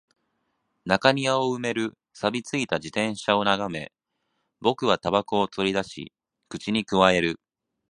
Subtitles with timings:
[0.83, 3.91] 中庭を埋める錆び付いた自転車を眺め、
[4.59, 6.11] 僕は煙草を取り出し、
[6.49, 7.39] 口に咥える